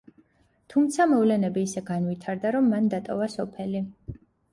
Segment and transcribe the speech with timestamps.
[0.73, 3.83] თუმცა მოვლენები ისე განვითარდა, რომ მან დატოვა სოფელი.